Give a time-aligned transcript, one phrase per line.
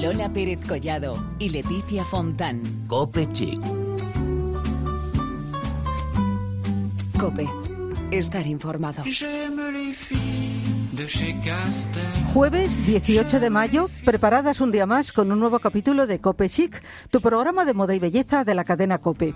[0.00, 2.62] Lola Pérez Collado y Leticia Fontán.
[2.86, 3.60] Cope Chic.
[7.18, 7.46] Cope.
[8.10, 9.04] Estar informado.
[12.32, 16.82] Jueves 18 de mayo, preparadas un día más con un nuevo capítulo de Cope Chic,
[17.10, 19.34] tu programa de moda y belleza de la cadena Cope.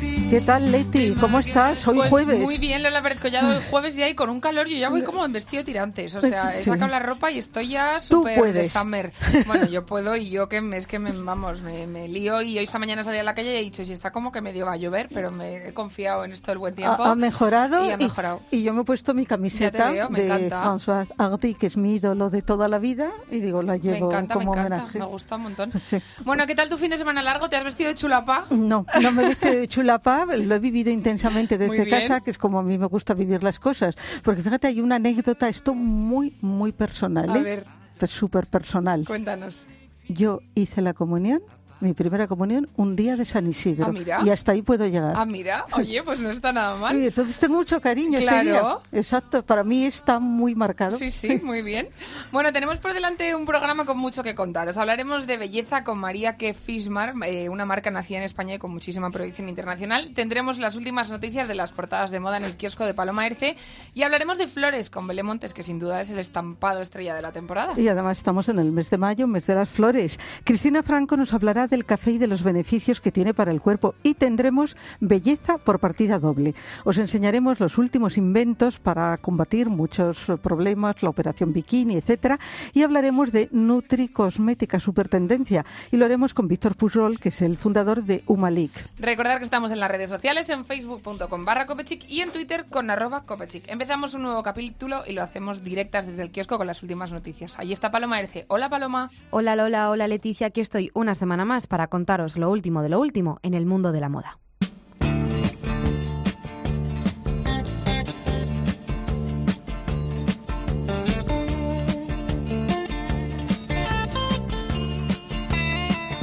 [0.00, 1.14] ¿Qué tal, Leti?
[1.20, 1.86] ¿Cómo estás?
[1.86, 2.40] Hoy Pues jueves.
[2.42, 3.50] Muy bien, Lola Pérez Collado.
[3.54, 4.66] Hoy jueves ya y con un calor.
[4.66, 6.14] Yo ya voy como en vestido tirantes.
[6.14, 9.12] O sea, he sacado la ropa y estoy ya súper de summer.
[9.46, 12.40] Bueno, yo puedo y yo que me, es que me, vamos, me, me lío.
[12.40, 14.40] Y hoy esta mañana salí a la calle y he dicho, si está como que
[14.40, 17.02] medio va a llover, pero me he confiado en esto del buen tiempo.
[17.04, 18.40] Ha, ha mejorado Y ha mejorado.
[18.50, 20.64] y yo me he puesto mi camiseta veo, me de encanta.
[20.64, 24.06] François Hardy, que es mi ídolo de toda la vida, y digo, la Me llevo
[24.06, 24.76] encanta, me como encanta.
[24.76, 24.98] homenaje.
[24.98, 25.72] Me gusta un montón.
[25.72, 25.98] Sí.
[26.24, 27.48] Bueno, ¿qué tal tu fin de semana largo?
[27.50, 28.46] ¿Te has vestido de chulapa?
[28.50, 32.38] No, no me he vestido de chulapa, lo he vivido intensamente desde casa, que es
[32.38, 33.96] como a mí me gusta vivir las cosas.
[34.22, 37.42] Porque fíjate, hay una anécdota, esto muy, muy personal, A ¿eh?
[37.42, 37.66] ver.
[38.06, 39.04] Súper personal.
[39.06, 39.66] Cuéntanos.
[40.08, 41.40] Yo hice la comunión,
[41.82, 43.86] mi primera comunión, un día de San Isidro.
[43.86, 44.20] Ah, mira.
[44.24, 45.14] Y hasta ahí puedo llegar.
[45.16, 45.64] Ah, mira.
[45.72, 46.96] Oye, pues no está nada mal.
[47.02, 48.80] Y entonces tengo mucho cariño ese Claro.
[48.92, 48.98] día.
[49.00, 50.96] Exacto, para mí está muy marcado.
[50.96, 51.88] Sí, sí, muy bien.
[52.30, 54.76] Bueno, tenemos por delante un programa con mucho que contaros.
[54.78, 56.54] Hablaremos de belleza con María K.
[56.54, 60.12] Fishmar, eh, una marca nacida en España y con muchísima proyección internacional.
[60.14, 63.56] Tendremos las últimas noticias de las portadas de moda en el kiosco de Paloma Erce
[63.94, 67.22] y hablaremos de flores con Belé Montes, que sin duda es el estampado estrella de
[67.22, 67.72] la temporada.
[67.76, 70.20] Y además estamos en el mes de mayo, mes de las flores.
[70.44, 73.94] Cristina Franco nos hablará del café y de los beneficios que tiene para el cuerpo
[74.02, 76.54] y tendremos belleza por partida doble.
[76.84, 82.38] Os enseñaremos los últimos inventos para combatir muchos problemas, la operación bikini, etcétera,
[82.74, 87.56] y hablaremos de Nutri Cosmética Supertendencia y lo haremos con Víctor Pujol, que es el
[87.56, 88.72] fundador de Humalic.
[88.98, 92.90] Recordad que estamos en las redes sociales, en facebook.com barra copechic y en Twitter con
[92.90, 93.64] arroba copechic.
[93.68, 97.58] Empezamos un nuevo capítulo y lo hacemos directas desde el kiosco con las últimas noticias.
[97.58, 98.44] Allí está Paloma Erce.
[98.48, 99.10] Hola Paloma.
[99.30, 103.00] Hola Lola, hola Leticia, aquí estoy una semana más para contaros lo último de lo
[103.00, 104.38] último en el mundo de la moda.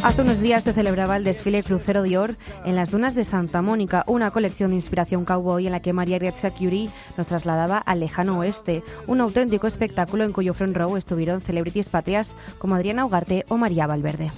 [0.01, 4.05] Hace unos días se celebraba el desfile Crucero Dior en las dunas de Santa Mónica,
[4.07, 8.39] una colección de inspiración cowboy en la que María Grazia Curie nos trasladaba al lejano
[8.39, 13.57] oeste, un auténtico espectáculo en cuyo front row estuvieron celebrities patrias como Adriana Ugarte o
[13.57, 14.31] María Valverde.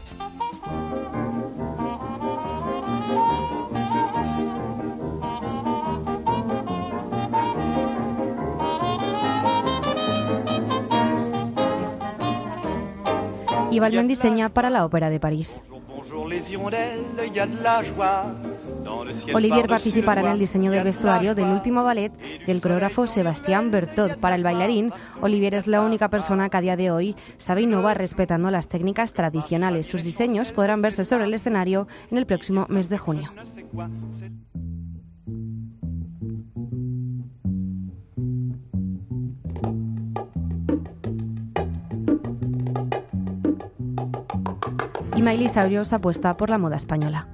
[13.71, 15.63] Y Balmain diseña para la Ópera de París.
[19.33, 22.11] Olivier participará en el diseño del vestuario del último ballet
[22.45, 24.17] del coreógrafo Sebastián Bertot.
[24.17, 27.97] Para el bailarín, Olivier es la única persona que a día de hoy sabe innovar
[27.97, 29.87] respetando las técnicas tradicionales.
[29.87, 33.31] Sus diseños podrán verse sobre el escenario en el próximo mes de junio.
[45.21, 47.27] Miley Cyrus apuesta por la moda española.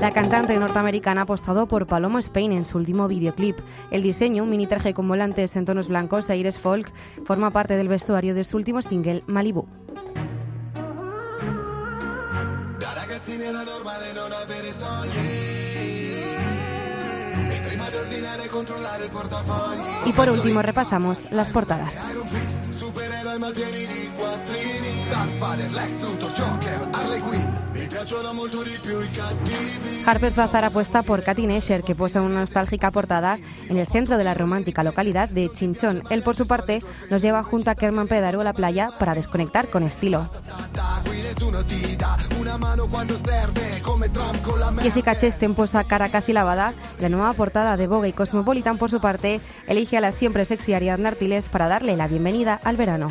[0.00, 3.56] La cantante norteamericana ha apostado por Paloma Spain en su último videoclip.
[3.92, 6.92] El diseño, un mini traje con volantes en tonos blancos e aires folk,
[7.24, 9.66] forma parte del vestuario de su último single, Malibu.
[20.06, 21.98] Y por último repasamos las portadas.
[30.06, 34.24] Harper's Bazaar apuesta por Katy Nesher, que posa una nostálgica portada en el centro de
[34.24, 36.02] la romántica localidad de Chinchón.
[36.10, 39.68] Él, por su parte, nos lleva junto a Kerman Pedaro a la playa para desconectar
[39.68, 40.28] con estilo.
[44.82, 46.74] Jessica Chastain posa cara casi lavada.
[47.00, 50.74] La nueva portada de Vogue y Cosmopolitan, por su parte, elige a la siempre sexy
[50.74, 53.10] Ariadna Artiles para darle la bienvenida al verano.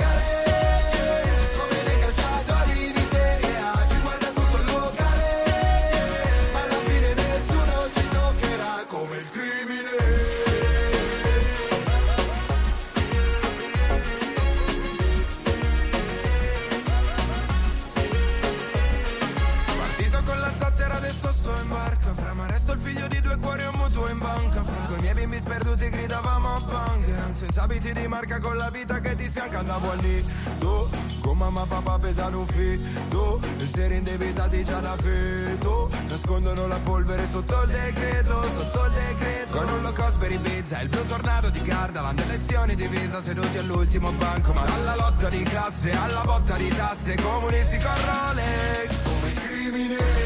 [20.41, 22.13] Partito con la zattera, adesso sto in barca.
[22.13, 24.63] Fra ma resto il figlio di due cuori e un mutuo in banca.
[24.63, 27.33] Fra coi miei bimbi sperduti gridavamo bang.
[27.33, 29.59] Senza abiti di marca con la vita che ti sfianca.
[29.59, 30.23] Andavo lì
[30.57, 30.89] Do,
[31.21, 33.39] con mamma e papà pesano un fido.
[33.59, 39.57] Essere indebitati già da feto Nascondono la polvere sotto il decreto, sotto il decreto.
[39.57, 43.57] Con un low cost per Ibiza, il blu tornado di Gardaland Lezioni di visa seduti
[43.57, 44.53] all'ultimo banco.
[44.53, 47.15] Ma alla lotta di classe, alla botta di tasse.
[47.15, 49.03] Comunisti con Rolex.
[49.03, 50.20] Come criminali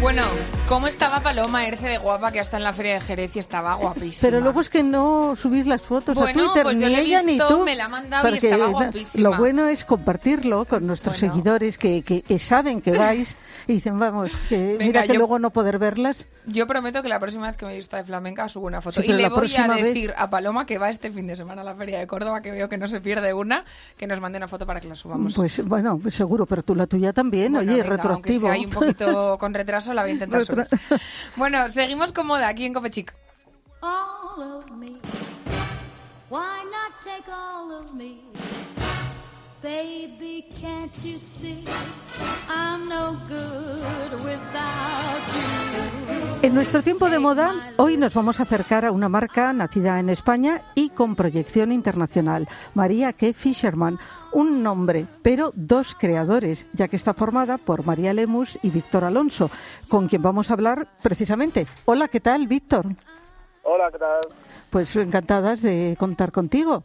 [0.00, 0.22] Bueno,
[0.66, 3.74] ¿cómo estaba Paloma Erce de guapa que hasta en la feria de Jerez y estaba
[3.74, 4.30] guapísima?
[4.30, 7.00] Pero luego es que no subís las fotos a Bueno, Twitter, pues yo ni he
[7.02, 7.64] ella ni visto, tú.
[7.64, 9.28] me la mandado y porque estaba na- guapísima.
[9.30, 11.34] Lo bueno es compartirlo con nuestros Bueno.
[11.34, 13.36] seguidores que, que- que saben que vais
[13.68, 16.26] y dicen, vamos, que Venga, mira que yo- luego no poder verlas.
[16.46, 19.02] Yo prometo que la próxima vez que me vista de flamenca subo una foto.
[19.02, 21.36] Sí, y le voy a próxima vez- decir a Paloma que va este fin de
[21.36, 23.66] semana a la feria de Córdoba, que veo que no se pierde una,
[23.98, 25.34] que nos mande una foto para que la subamos.
[25.34, 28.40] Pues bueno, pues seguro, pero tú la tuya también, Bueno, oye, venga, retroactivo.
[28.40, 30.66] sea ahí un poquito con retraso, la voy a intentar subir.
[31.36, 33.14] Bueno, seguimos con moda aquí en Copechic.
[33.82, 34.98] all of me.
[36.28, 38.20] Why not take all of me?
[39.62, 41.64] Baby, can't you see
[42.48, 43.59] I'm no good?
[46.42, 50.08] En nuestro tiempo de moda, hoy nos vamos a acercar a una marca nacida en
[50.08, 53.34] España y con proyección internacional, María K.
[53.34, 53.98] Fisherman.
[54.32, 59.50] Un nombre, pero dos creadores, ya que está formada por María Lemus y Víctor Alonso,
[59.90, 61.66] con quien vamos a hablar precisamente.
[61.84, 62.86] Hola, ¿qué tal, Víctor?
[63.62, 64.20] Hola, ¿qué tal?
[64.70, 66.84] Pues encantadas de contar contigo.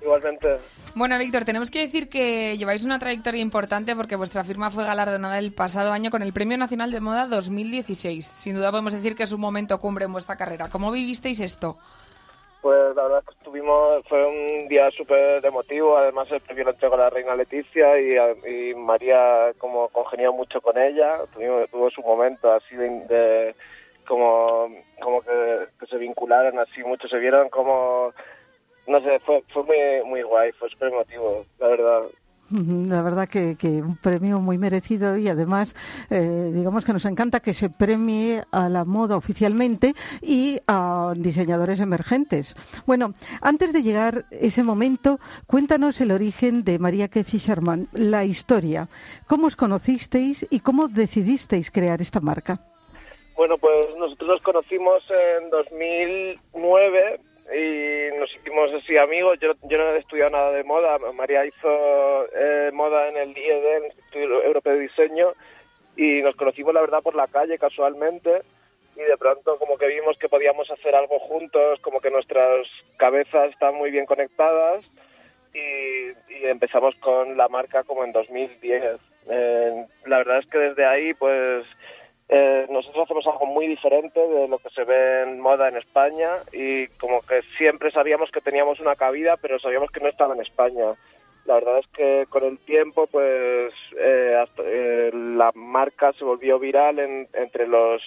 [0.00, 0.56] Igualmente.
[0.94, 5.38] Bueno, Víctor, tenemos que decir que lleváis una trayectoria importante porque vuestra firma fue galardonada
[5.38, 8.24] el pasado año con el Premio Nacional de Moda 2016.
[8.26, 10.68] Sin duda podemos decir que es un momento cumbre en vuestra carrera.
[10.70, 11.78] ¿Cómo vivisteis esto?
[12.62, 16.96] Pues la verdad que estuvimos, fue un día súper emotivo, además el premio lo entregó
[16.96, 18.16] la reina Leticia y,
[18.70, 23.54] y María como congenió mucho con ella, tuvimos, tuvo su momento así de, de-
[24.08, 24.68] como,
[25.00, 28.12] como que, que se vincularon así mucho, se vieron como,
[28.88, 29.76] no sé, fue, fue muy,
[30.08, 32.02] muy guay, fue súper emotivo, la verdad.
[32.50, 35.76] La verdad que, que un premio muy merecido y además,
[36.08, 39.92] eh, digamos que nos encanta que se premie a la moda oficialmente
[40.22, 42.54] y a diseñadores emergentes.
[42.86, 43.12] Bueno,
[43.42, 47.22] antes de llegar ese momento, cuéntanos el origen de María K.
[47.22, 48.88] Fisherman, la historia.
[49.26, 52.60] ¿Cómo os conocisteis y cómo decidisteis crear esta marca?
[53.36, 57.20] Bueno, pues nosotros nos conocimos en 2009
[57.54, 59.38] y nos hicimos así amigos.
[59.40, 60.98] Yo, yo no he estudiado nada de moda.
[61.14, 65.32] María hizo eh, moda en el IED, el Instituto Europeo de Diseño,
[65.96, 68.42] y nos conocimos, la verdad, por la calle casualmente.
[68.96, 72.66] Y de pronto como que vimos que podíamos hacer algo juntos, como que nuestras
[72.96, 74.84] cabezas están muy bien conectadas
[75.54, 79.00] y, y empezamos con la marca como en 2010.
[79.30, 81.64] Eh, la verdad es que desde ahí pues
[82.28, 86.28] eh, nosotros hacemos algo muy diferente de lo que se ve en moda en España
[86.52, 90.42] y como que siempre sabíamos que teníamos una cabida, pero sabíamos que no estaba en
[90.42, 90.92] España.
[91.46, 96.58] La verdad es que con el tiempo, pues eh, hasta- eh, la marca se volvió
[96.58, 98.02] viral en- entre los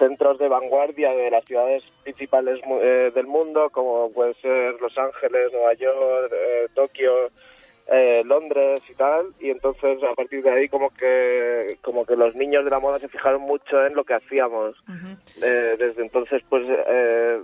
[0.00, 5.52] centros de vanguardia de las ciudades principales eh, del mundo, como puede ser Los Ángeles,
[5.52, 7.28] Nueva York, eh, Tokio,
[7.86, 12.34] eh, Londres y tal y entonces a partir de ahí como que como que los
[12.34, 14.76] niños de la moda se fijaron mucho en lo que hacíamos.
[15.42, 17.42] Eh, desde entonces pues eh,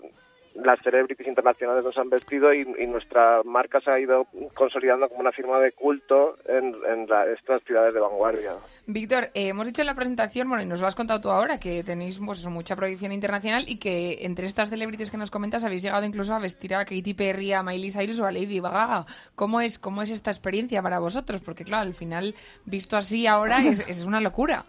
[0.65, 5.21] las celebrities internacionales nos han vestido y, y nuestra marca se ha ido consolidando como
[5.21, 8.53] una firma de culto en, en la- estas ciudades de vanguardia
[8.87, 11.59] Víctor, eh, hemos dicho en la presentación, bueno, y nos lo has contado tú ahora,
[11.61, 15.83] que tenéis pues, mucha proyección internacional y que entre estas celebrities que nos comentas habéis
[15.83, 19.07] llegado incluso a vestir a Katy Perry, a Miley Cyrus o a Lady Gaga.
[19.35, 21.41] ¿Cómo es, cómo es esta experiencia para vosotros?
[21.41, 24.65] Porque claro, al final, visto así ahora, es, es una locura.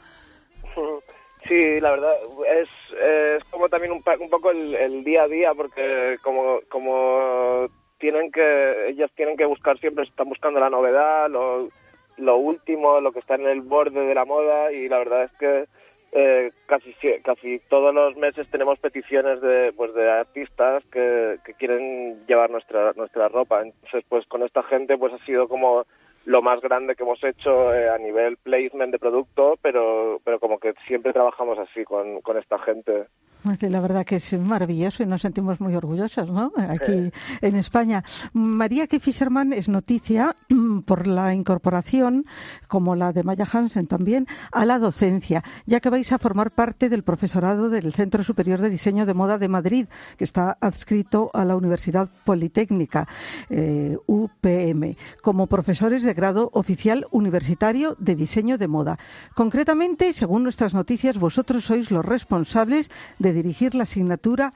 [1.48, 2.14] Sí, la verdad,
[2.48, 7.68] es, como también un, un poco el, día a día, porque como, como
[7.98, 11.70] tienen que, ellas tienen que buscar siempre, están buscando la novedad, lo,
[12.18, 15.32] lo último, lo que está en el borde de la moda, y la verdad es
[15.34, 15.66] que
[16.14, 16.94] eh, casi
[17.24, 22.92] casi todos los meses tenemos peticiones de pues de artistas que, que quieren llevar nuestra
[22.94, 23.62] nuestra ropa.
[23.62, 25.86] Entonces pues con esta gente pues ha sido como
[26.26, 30.60] lo más grande que hemos hecho eh, a nivel placement de producto pero pero como
[30.60, 33.08] que siempre trabajamos así con, con esta gente
[33.44, 36.52] La verdad que es maravilloso y nos sentimos muy orgullosos, ¿no?
[36.56, 37.12] Aquí
[37.42, 38.04] en España.
[38.34, 39.00] María K.
[39.00, 40.36] Fisherman es noticia
[40.86, 42.26] por la incorporación,
[42.68, 46.88] como la de Maya Hansen también, a la docencia, ya que vais a formar parte
[46.88, 49.88] del profesorado del Centro Superior de Diseño de Moda de Madrid,
[50.18, 53.08] que está adscrito a la Universidad Politécnica,
[53.50, 58.98] eh, UPM, como profesores de grado oficial universitario de diseño de moda.
[59.36, 62.90] Concretamente, según nuestras noticias, vosotros sois los responsables
[63.20, 64.54] de dirigir la asignatura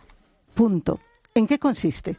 [0.53, 0.99] punto.
[1.33, 2.17] ¿En qué consiste?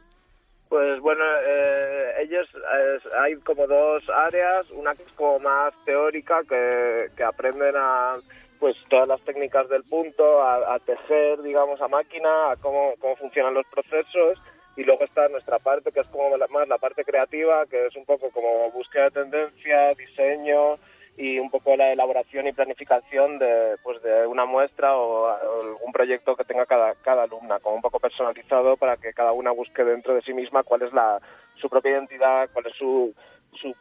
[0.69, 6.43] Pues bueno, eh, ellos eh, hay como dos áreas, una que es como más teórica,
[6.49, 8.17] que, aprenden a
[8.59, 13.17] pues todas las técnicas del punto, a, a tejer, digamos, a máquina, a cómo, cómo
[13.17, 14.39] funcionan los procesos,
[14.77, 17.97] y luego está nuestra parte, que es como la- más la parte creativa, que es
[17.97, 20.79] un poco como búsqueda de tendencia, diseño
[21.17, 25.93] y un poco la elaboración y planificación de, pues de una muestra o, o algún
[25.93, 29.83] proyecto que tenga cada, cada alumna, como un poco personalizado para que cada una busque
[29.83, 31.19] dentro de sí misma cuál es la,
[31.55, 33.15] su propia identidad, cuál es su,
[33.55, 33.75] su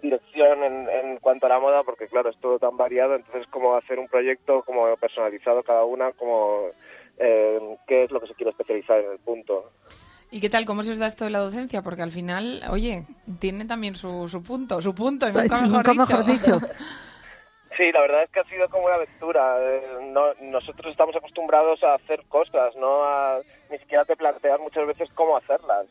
[0.00, 3.76] dirección en, en cuanto a la moda, porque claro, es todo tan variado, entonces como
[3.76, 6.68] hacer un proyecto como personalizado cada una, como
[7.18, 9.70] eh, qué es lo que se quiere especializar en el punto.
[10.32, 10.64] ¿Y qué tal?
[10.64, 11.82] ¿Cómo se os da esto de la docencia?
[11.82, 13.04] Porque al final, oye,
[13.38, 16.18] tiene también su, su punto, su punto, y nunca Ay, mejor nunca dicho.
[16.18, 16.60] mejor dicho.
[17.74, 19.56] Sí, la verdad es que ha sido como una aventura.
[19.58, 24.86] Eh, no- nosotros estamos acostumbrados a hacer cosas, no a ni siquiera te planteas muchas
[24.86, 25.86] veces cómo hacerlas,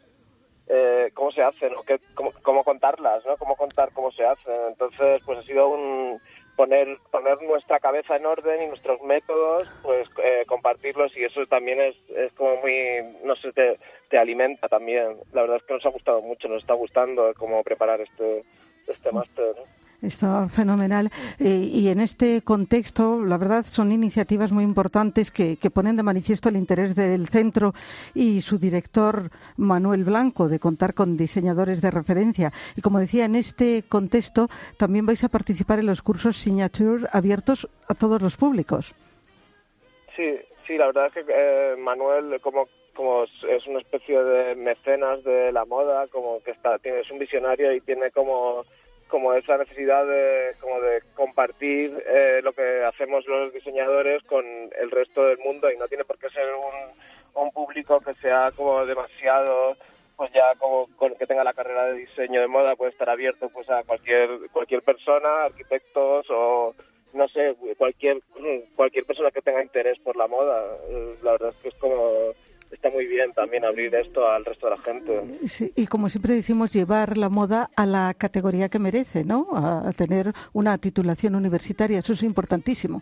[0.67, 3.35] eh, cómo se hacen o qué, cómo, cómo contarlas, ¿no?
[3.37, 4.53] Cómo contar cómo se hacen.
[4.69, 6.21] Entonces, pues ha sido un
[6.55, 11.81] poner poner nuestra cabeza en orden y nuestros métodos, pues eh, compartirlos y eso también
[11.81, 12.75] es, es como muy,
[13.23, 13.79] no sé, te,
[14.09, 15.17] te alimenta también.
[15.33, 18.43] La verdad es que nos ha gustado mucho, nos está gustando eh, cómo preparar este
[18.87, 19.55] este máster.
[19.55, 19.80] ¿no?
[20.01, 21.09] Está fenomenal.
[21.39, 26.01] Eh, y en este contexto, la verdad, son iniciativas muy importantes que, que ponen de
[26.01, 27.73] manifiesto el interés del centro
[28.15, 32.51] y su director, Manuel Blanco, de contar con diseñadores de referencia.
[32.75, 37.69] Y como decía, en este contexto también vais a participar en los cursos Signature abiertos
[37.87, 38.95] a todos los públicos.
[40.15, 45.23] Sí, sí, la verdad es que eh, Manuel como como es- una especie de mecenas
[45.23, 48.65] de la moda, como que está tiene es un visionario y tiene como
[49.11, 54.89] como esa necesidad de como de compartir eh, lo que hacemos los diseñadores con el
[54.89, 58.85] resto del mundo y no tiene por qué ser un, un público que sea como
[58.85, 59.75] demasiado
[60.15, 63.49] pues ya como con que tenga la carrera de diseño de moda puede estar abierto
[63.49, 66.73] pues a cualquier cualquier persona arquitectos o
[67.13, 68.21] no sé cualquier
[68.75, 70.77] cualquier persona que tenga interés por la moda.
[70.89, 72.33] Eh, la verdad es que es como
[72.71, 76.33] está muy bien también abrir esto al resto de la gente Sí, y como siempre
[76.33, 79.47] decimos, llevar la moda a la categoría que merece, ¿no?
[79.53, 83.01] A, a tener una titulación universitaria, eso es importantísimo.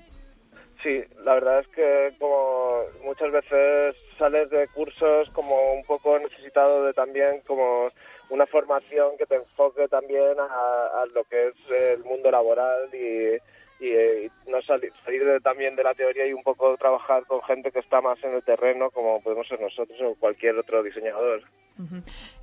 [0.81, 6.85] Sí, la verdad es que como muchas veces sales de cursos como un poco necesitado
[6.85, 7.89] de también como
[8.29, 13.37] una formación que te enfoque también a, a lo que es el mundo laboral y,
[13.79, 17.23] y, eh, y no salir, salir de- también de la teoría y un poco trabajar
[17.25, 20.83] con gente que está más en el terreno como podemos ser nosotros o cualquier otro
[20.83, 21.43] diseñador.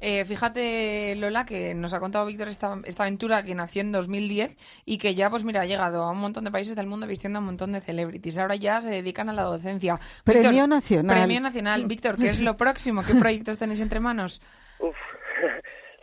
[0.00, 4.56] Eh, fíjate, Lola, que nos ha contado Víctor esta, esta aventura que nació en 2010
[4.86, 7.38] y que ya, pues mira, ha llegado a un montón de países del mundo vistiendo
[7.38, 8.38] a un montón de celebrities.
[8.38, 9.96] Ahora ya se dedican a la docencia.
[10.24, 11.16] Premio Víctor, nacional.
[11.18, 11.84] Premio nacional.
[11.84, 13.02] Víctor, ¿qué es lo próximo?
[13.06, 14.40] ¿Qué proyectos tenéis entre manos?
[14.78, 14.96] Uf,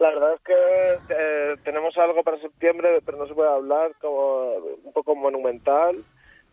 [0.03, 4.55] la verdad es que eh, tenemos algo para septiembre, pero no se puede hablar, como
[4.83, 6.03] un poco monumental,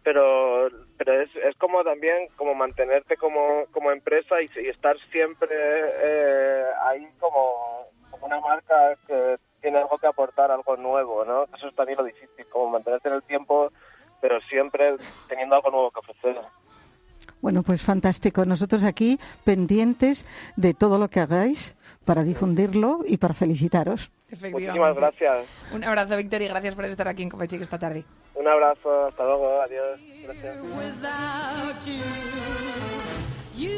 [0.05, 6.65] pero pero es, es como también como mantenerte como, como empresa y, estar siempre eh,
[6.83, 11.45] ahí como, como una marca que tiene algo que aportar, algo nuevo, ¿no?
[11.57, 13.73] Eso es también lo difícil, como mantenerte en el tiempo,
[14.21, 14.95] pero siempre
[15.29, 16.37] teniendo algo nuevo que ofrecer.
[17.41, 18.45] Bueno, pues fantástico.
[18.45, 24.11] Nosotros aquí pendientes de todo lo que hagáis para difundirlo y para felicitaros.
[24.29, 24.79] Efectivamente.
[24.79, 25.47] Muchísimas gracias.
[25.75, 28.05] Un abrazo, Víctor, y gracias por estar aquí en Copa Chica esta tarde.
[28.35, 30.01] Un abrazo, hasta luego, adiós.
[30.23, 30.57] Gracias.
[33.61, 33.71] You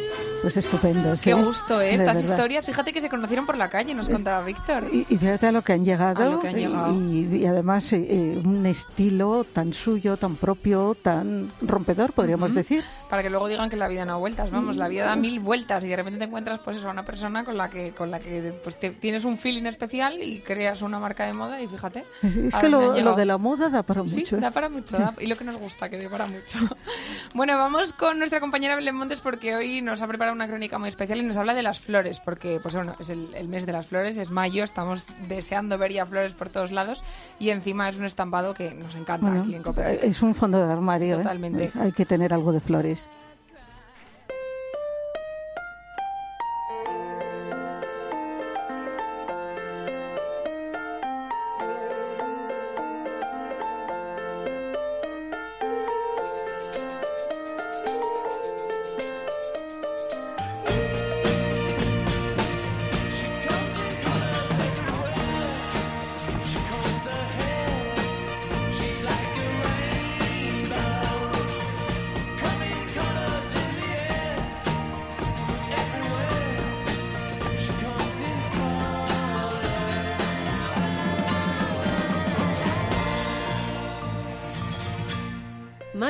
[0.43, 1.15] Pues estupendo.
[1.23, 1.95] Qué gusto, ¿eh?
[1.95, 2.31] Estas verdad.
[2.31, 4.89] historias, fíjate que se conocieron por la calle, nos contaba Víctor.
[4.93, 6.93] Y, y fíjate a lo que han llegado, A lo que han y- llegado.
[6.95, 12.57] Y, y además eh, eh, un estilo tan suyo, tan propio, tan rompedor, podríamos Ujú.
[12.57, 12.85] decir.
[13.09, 15.39] Para que luego digan que la vida no da vueltas, vamos, la vida da mil
[15.41, 18.11] vueltas y de repente te encuentras pues eso, a una persona con la que con
[18.11, 21.69] la que pues te- tienes un feeling especial y creas una marca de moda y
[21.69, 22.05] fíjate.
[22.23, 24.37] Es, es que lo, lo de la moda da para Sí, mucho.
[24.37, 24.41] ¿eh?
[24.41, 26.59] da para mucho, da- y lo que nos gusta, que da para mucho.
[27.35, 30.89] Bueno, vamos con nuestra compañera Belén Montes porque hoy nos ha preparado una crónica muy
[30.89, 33.73] especial y nos habla de las flores, porque pues bueno, es el, el mes de
[33.73, 37.03] las flores, es mayo, estamos deseando ver ya flores por todos lados
[37.39, 39.85] y encima es un estampado que nos encanta Bueno, aquí en Chica.
[40.07, 41.15] es un fondo de armario.
[41.15, 41.19] ¿eh?
[41.19, 41.71] Totalmente.
[41.81, 43.09] Hay que tener algo de flores.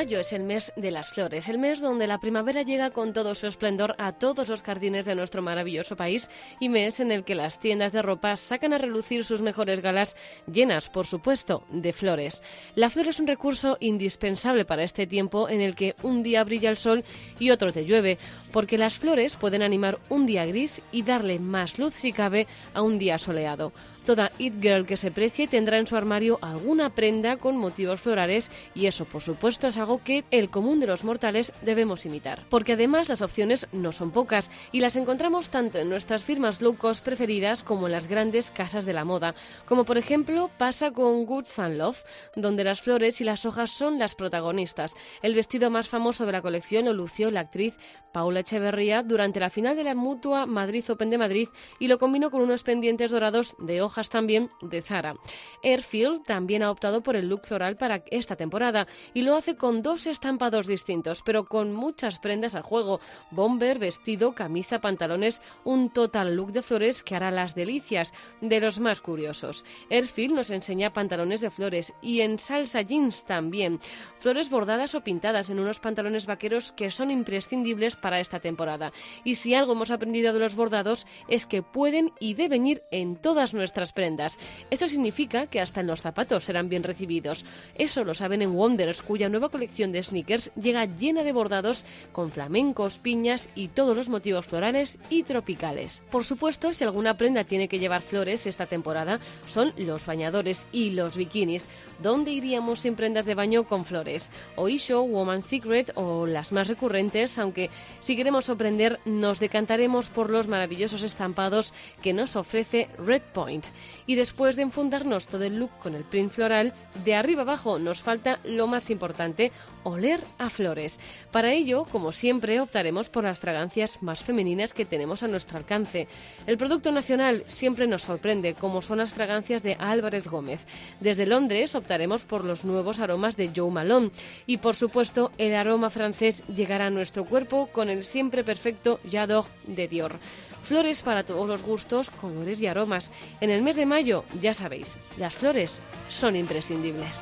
[0.03, 3.35] Mayo es el mes de las flores, el mes donde la primavera llega con todo
[3.35, 6.29] su esplendor a todos los jardines de nuestro maravilloso país
[6.59, 10.17] y mes en el que las tiendas de ropa sacan a relucir sus mejores galas
[10.45, 12.43] llenas, por supuesto, de flores.
[12.75, 16.69] La flor es un recurso indispensable para este tiempo en el que un día brilla
[16.69, 17.05] el sol
[17.39, 18.17] y otro te llueve,
[18.51, 22.81] porque las flores pueden animar un día gris y darle más luz si cabe a
[22.81, 23.71] un día soleado.
[24.05, 28.51] Toda It Girl que se precie tendrá en su armario alguna prenda con motivos florales
[28.75, 32.43] y eso, por supuesto, es algo que el común de los mortales debemos imitar.
[32.49, 36.75] Porque además las opciones no son pocas y las encontramos tanto en nuestras firmas low
[36.75, 41.25] cost preferidas como en las grandes casas de la moda, como por ejemplo pasa con
[41.25, 42.03] Good Sun Love,
[42.35, 44.95] donde las flores y las hojas son las protagonistas.
[45.21, 47.77] El vestido más famoso de la colección lo lució la actriz
[48.11, 51.47] Paula Echeverría durante la final de la mutua Madrid Open de Madrid
[51.79, 55.15] y lo combinó con unos pendientes dorados de hojas también de Zara.
[55.63, 59.81] Airfield también ha optado por el look floral para esta temporada y lo hace con
[59.81, 62.99] dos estampados distintos, pero con muchas prendas a juego:
[63.31, 68.79] bomber, vestido, camisa, pantalones, un total look de flores que hará las delicias de los
[68.79, 69.63] más curiosos.
[69.89, 73.79] Airfield nos enseña pantalones de flores y en salsa jeans también,
[74.19, 78.91] flores bordadas o pintadas en unos pantalones vaqueros que son imprescindibles para esta temporada.
[79.23, 83.15] Y si algo hemos aprendido de los bordados es que pueden y deben ir en
[83.17, 84.37] todas nuestras prendas.
[84.69, 87.43] Eso significa que hasta en los zapatos serán bien recibidos.
[87.75, 92.31] Eso lo saben en Wonders, cuya nueva colección de sneakers llega llena de bordados con
[92.31, 96.01] flamencos, piñas y todos los motivos florales y tropicales.
[96.11, 100.91] Por supuesto, si alguna prenda tiene que llevar flores esta temporada, son los bañadores y
[100.91, 101.67] los bikinis.
[102.01, 104.31] ¿Dónde iríamos sin prendas de baño con flores?
[104.55, 110.47] Oisho, Woman Secret o las más recurrentes, aunque si queremos sorprender, nos decantaremos por los
[110.47, 113.67] maravillosos estampados que nos ofrece Red Point.
[114.05, 118.01] Y después de enfundarnos todo el look con el print floral, de arriba abajo nos
[118.01, 119.51] falta lo más importante,
[119.83, 120.99] oler a flores.
[121.31, 126.07] Para ello, como siempre, optaremos por las fragancias más femeninas que tenemos a nuestro alcance.
[126.47, 130.65] El producto nacional siempre nos sorprende, como son las fragancias de Álvarez Gómez.
[130.99, 134.11] Desde Londres optaremos por los nuevos aromas de Joe Malone
[134.45, 139.47] y, por supuesto, el aroma francés llegará a nuestro cuerpo con el siempre perfecto J'adore
[139.67, 140.19] de Dior.
[140.63, 143.11] Flores para todos los gustos, colores y aromas.
[143.41, 147.21] En el mes de mayo, ya sabéis, las flores son imprescindibles.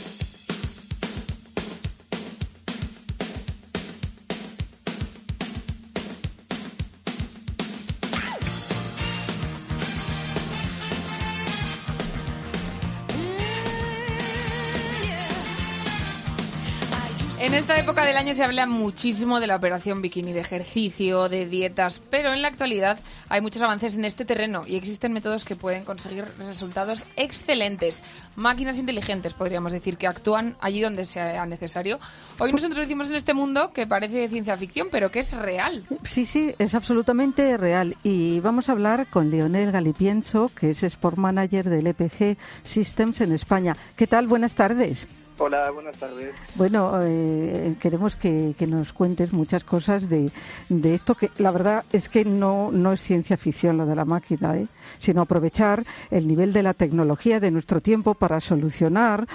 [17.51, 21.45] En esta época del año se habla muchísimo de la operación bikini, de ejercicio, de
[21.45, 25.57] dietas, pero en la actualidad hay muchos avances en este terreno y existen métodos que
[25.57, 28.05] pueden conseguir resultados excelentes.
[28.37, 31.99] Máquinas inteligentes, podríamos decir, que actúan allí donde sea necesario.
[32.39, 35.83] Hoy nos introducimos en este mundo que parece de ciencia ficción, pero que es real.
[36.05, 37.97] Sí, sí, es absolutamente real.
[38.01, 43.33] Y vamos a hablar con Leonel Galipienso, que es Sport Manager del EPG Systems en
[43.33, 43.75] España.
[43.97, 44.27] ¿Qué tal?
[44.27, 45.09] Buenas tardes.
[45.43, 46.35] Hola, buenas tardes.
[46.53, 50.29] Bueno, eh, queremos que, que nos cuentes muchas cosas de,
[50.69, 54.05] de esto que la verdad es que no, no es ciencia ficción lo de la
[54.05, 54.67] máquina, ¿eh?
[54.99, 59.25] sino aprovechar el nivel de la tecnología de nuestro tiempo para solucionar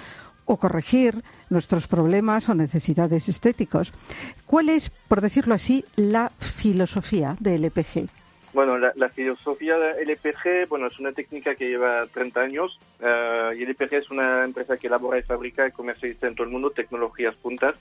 [0.44, 3.92] o corregir nuestros problemas o necesidades estéticos.
[4.44, 8.08] ¿Cuál es, por decirlo así, la filosofía del EPG?
[8.56, 13.66] Bueno, la, la filosofía LPG, bueno, es una técnica que lleva 30 años eh, y
[13.66, 17.34] LPG es una empresa que elabora y fabrica y comercializa en todo el mundo tecnologías
[17.34, 17.74] puntas,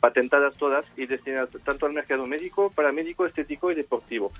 [0.00, 4.32] patentadas todas y destinadas tanto al mercado médico, paramédico, estético y deportivo.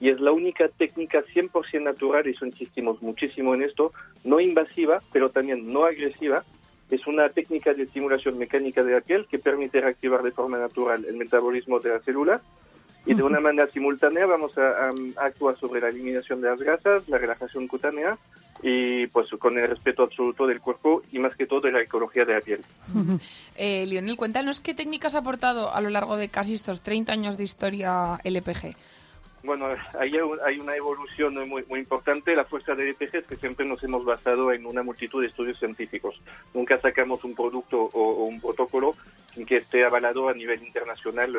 [0.00, 5.00] Y es la única técnica 100% natural, y eso insistimos muchísimo en esto, no invasiva,
[5.14, 6.44] pero también no agresiva.
[6.90, 11.06] Es una técnica de estimulación mecánica de la piel que permite reactivar de forma natural
[11.06, 12.42] el metabolismo de la célula
[13.06, 17.08] Y de una manera simultánea vamos a, a actuar sobre la eliminación de las grasas,
[17.08, 18.18] la relajación cutánea
[18.62, 22.24] y pues con el respeto absoluto del cuerpo y más que todo de la ecología
[22.24, 22.60] de la piel.
[23.58, 27.38] Eh, Lionel, cuéntanos qué técnicas ha aportado a lo largo de casi estos 30 años
[27.38, 28.76] de historia LPG.
[29.46, 30.12] Bueno, hay,
[30.44, 32.34] hay una evolución muy, muy importante.
[32.34, 35.58] La fuerza del EPG es que siempre nos hemos basado en una multitud de estudios
[35.58, 36.20] científicos.
[36.52, 38.94] Nunca sacamos un producto o, o un protocolo
[39.32, 41.38] sin que esté avalado a nivel internacional eh,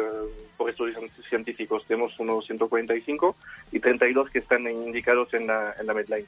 [0.55, 0.97] por estudios
[1.29, 1.83] científicos.
[1.87, 3.35] Tenemos unos 145
[3.71, 6.25] y 32 que están indicados en la, en la Medline.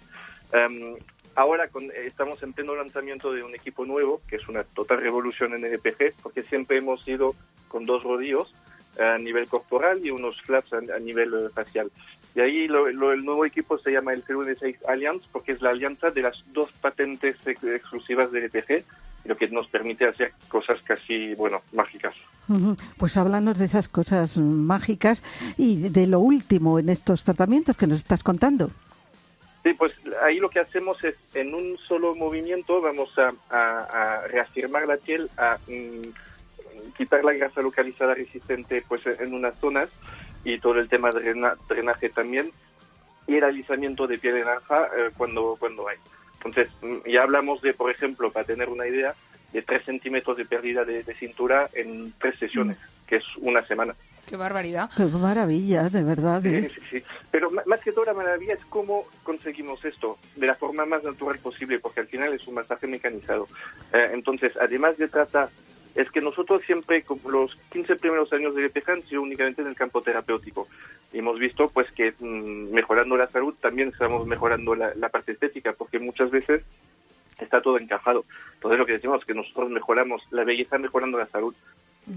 [0.51, 0.95] Em,
[1.35, 5.53] ahora con- estamos en pleno lanzamiento de un equipo nuevo, que es una total revolución
[5.53, 7.35] en el EPG, porque siempre hemos ido
[7.67, 8.68] con dos rodillos eh,
[8.99, 11.91] a nivel corporal y unos flaps a, a nivel eh, facial.
[12.35, 15.71] Y ahí lo- lo- el nuevo equipo se llama el CLV6 Alliance, porque es la
[15.71, 18.83] alianza de las dos patentes ex- exclusivas del EPG,
[19.25, 22.13] lo que nos permite hacer cosas casi, bueno, mágicas.
[22.97, 25.21] Pues háblanos de esas cosas mágicas
[25.57, 28.71] y de lo último en estos tratamientos que nos estás contando.
[29.61, 29.91] Sí, pues
[30.23, 33.83] ahí lo que hacemos es, en un solo movimiento, vamos a, a-
[34.23, 36.07] a reafirmar la piel, a mm,
[36.97, 39.89] quitar la grasa localizada resistente pues en unas zonas
[40.43, 42.51] y todo el tema de drena- drenaje también
[43.27, 45.97] y el alisamiento de piel naranja eh, cuando, cuando hay.
[46.35, 49.13] Entonces, mm, ya hablamos de, por ejemplo, para tener una idea,
[49.53, 53.95] de 3 centímetros de pérdida de, de cintura en tres sesiones, que es una semana.
[54.27, 54.91] Qué barbaridad.
[54.95, 56.45] Qué maravilla, de verdad.
[56.45, 56.69] ¿eh?
[56.71, 57.03] Sí, sí, sí.
[57.31, 61.39] Pero más que todo la maravilla es cómo conseguimos esto de la forma más natural
[61.39, 63.47] posible, porque al final es un masaje mecanizado.
[63.91, 65.49] Eh, entonces, además de tratar,
[65.95, 69.67] es que nosotros siempre, como los 15 primeros años de EPG han sido únicamente en
[69.67, 70.67] el campo terapéutico.
[71.13, 75.73] Hemos visto pues que mm, mejorando la salud también estamos mejorando la, la parte estética,
[75.73, 76.63] porque muchas veces
[77.39, 78.25] está todo encajado.
[78.55, 81.55] Entonces lo que decimos es que nosotros mejoramos la belleza mejorando la salud.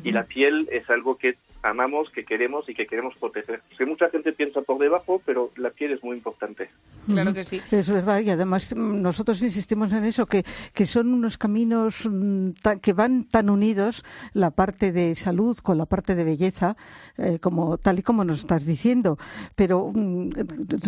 [0.05, 3.61] Y la piel es algo que amamos, que queremos y que queremos proteger.
[3.78, 6.70] Que mucha gente piensa por debajo, pero la piel es muy importante.
[7.07, 7.61] Claro que sí.
[7.70, 12.50] Es verdad, y además mm, nosotros insistimos en eso, que, que son unos caminos mm,
[12.62, 16.76] tan- que van tan unidos, la parte de salud con la parte de belleza,
[17.18, 19.18] eh, como tal y como nos estás diciendo.
[19.55, 20.31] Pero mm,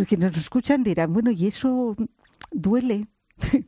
[0.09, 1.95] quienes nos escuchan dirán, bueno, ¿y eso
[2.51, 3.07] duele?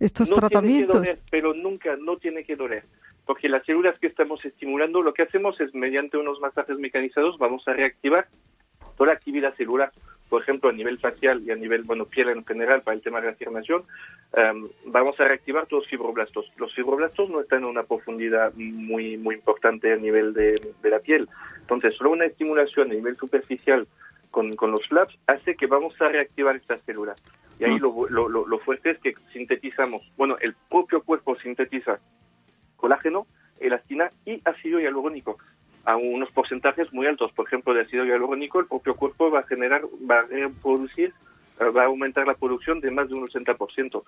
[0.00, 1.02] Estos no tratamientos.
[1.02, 2.84] Tiene que doler, pero nunca, no tiene que doler.
[3.26, 7.66] Porque las células que estamos estimulando, lo que hacemos es, mediante unos masajes mecanizados, vamos
[7.68, 8.26] a reactivar
[8.96, 9.92] toda la actividad celular.
[10.28, 13.20] Por ejemplo, a nivel facial y a nivel, bueno, piel en general, para el tema
[13.20, 13.82] de la afirmación,
[14.32, 16.52] em, vamos a reactivar todos los fibroblastos.
[16.56, 21.00] Los fibroblastos no están en una profundidad muy, muy importante a nivel de, de la
[21.00, 21.28] piel.
[21.60, 23.88] Entonces, solo una estimulación a nivel superficial
[24.30, 27.20] con, con los flaps hace que vamos a reactivar estas células.
[27.58, 31.98] Y ahí lo, lo, lo- lo fuerte es que sintetizamos, bueno, el propio cuerpo sintetiza
[32.80, 33.26] colágeno,
[33.60, 35.38] elastina y ácido hialurónico
[35.84, 37.32] a unos porcentajes muy altos.
[37.32, 41.14] Por ejemplo, de ácido hialurónico, el propio cuerpo va a generar, va a reproducir, eh,
[41.68, 44.02] va a aumentar la producción de más de un 80%.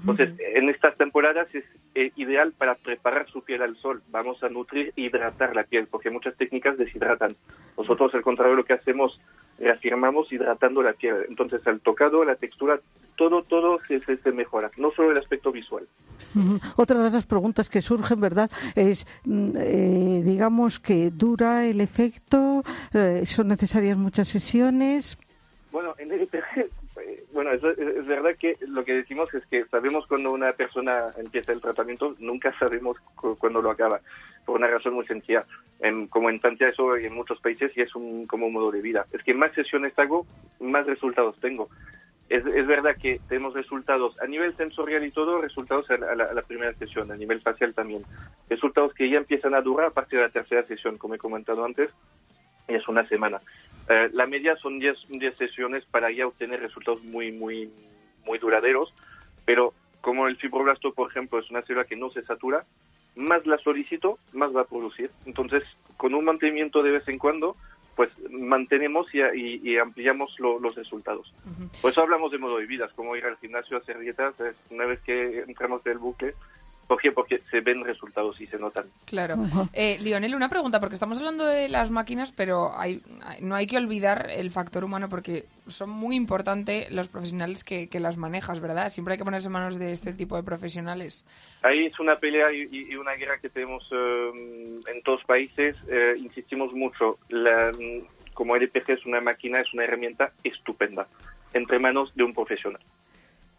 [0.00, 4.02] Entonces, en estas temporadas es eh, ideal para preparar su piel al sol.
[4.10, 7.30] Vamos a nutrir e hidratar la piel, porque muchas técnicas deshidratan.
[7.76, 9.20] Nosotros, al contrario, lo que hacemos,
[9.58, 11.26] reafirmamos hidratando la piel.
[11.28, 12.78] Entonces, al tocado, la textura,
[13.16, 15.86] todo, todo se, se, se mejora, no solo el aspecto visual.
[16.76, 18.50] Otra de las preguntas que surgen, ¿verdad?
[18.76, 25.18] Es, mm, eh, digamos, que dura el efecto, eh, son necesarias muchas sesiones.
[25.72, 26.70] Bueno, en el EPG,
[27.42, 31.60] bueno, es, verdad que lo que decimos es que sabemos cuando una persona empieza el
[31.62, 34.00] tratamiento, nunca sabemos cu- cuándo lo acaba,
[34.44, 35.46] por una razón muy sencilla.
[35.78, 38.82] En- como en Francia eso en muchos países y es un, como un modo de
[38.82, 39.06] vida.
[39.10, 40.26] Es que más sesiones hago,
[40.58, 41.70] más resultados tengo.
[42.28, 46.24] Es, es verdad que tenemos resultados a nivel sensorial y todo, resultados a la, la-
[46.24, 48.04] a la primera sesión, a nivel facial también.
[48.50, 51.64] Resultados que ya empiezan a durar a partir de la tercera sesión, como he comentado
[51.64, 51.88] antes,
[52.76, 53.40] es una semana.
[53.88, 57.70] Eh, la media son 10 10 sesiones para ya obtener resultados muy, muy,
[58.24, 58.92] muy duraderos,
[59.44, 62.64] pero como el fibroblasto, por ejemplo, es una célula que no se satura,
[63.16, 65.10] más la solicito, más va a producir.
[65.26, 65.62] Entonces,
[65.96, 67.56] con un mantenimiento de vez en cuando,
[67.96, 71.32] pues mantenemos y, y- y ampliamos lo- los resultados.
[71.82, 74.34] Por eso hablamos de modo de vida, como ir al gimnasio a hacer dietas,
[74.70, 76.34] una vez que entramos del bucle.
[76.90, 77.12] ¿Por qué?
[77.12, 78.84] Porque se ven resultados y se notan.
[79.06, 79.36] Claro.
[79.72, 83.00] Eh, Lionel, una pregunta, porque estamos hablando de las máquinas, pero hay,
[83.40, 88.00] no hay que olvidar el factor humano porque son muy importantes los profesionales que, que
[88.00, 88.90] las manejas, ¿verdad?
[88.90, 91.24] Siempre hay que ponerse en manos de este tipo de profesionales.
[91.62, 95.76] Ahí es una pelea y, y- y una guerra que tenemos eh, en todos países.
[95.88, 97.18] Eh, insistimos mucho.
[97.28, 97.70] La,
[98.34, 101.06] como el EPG es una máquina, es una herramienta estupenda
[101.54, 102.82] entre manos de un profesional.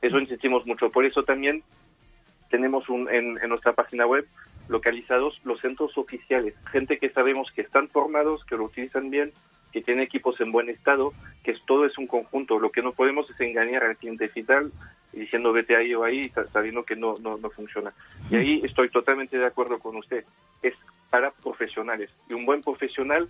[0.02, 0.90] Eso insistimos mucho.
[0.90, 1.64] Por eso también
[2.52, 4.28] tenemos un, en, en nuestra página web
[4.68, 9.34] localizados los centros oficiales, gente que sabemos que están formados, que lo utilizan bien,
[9.72, 12.60] que tiene equipos en buen estado, que todo es un conjunto.
[12.60, 14.72] Lo que no podemos es engañar al cliente final
[15.14, 17.94] diciendo vete ahí o ahí, sabiendo que no, no, no funciona.
[18.30, 20.24] Y ahí estoy totalmente de acuerdo con usted.
[20.62, 20.74] Es
[21.10, 22.10] para profesionales.
[22.30, 23.28] Y un buen profesional